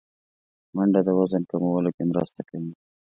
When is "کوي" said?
2.49-2.73